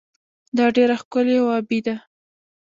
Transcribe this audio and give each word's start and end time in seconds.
دا 0.57 0.65
ډیره 0.75 0.95
ښکلې 1.01 1.35
او 1.41 1.47
ابي 1.59 1.79
ده. 1.85 1.95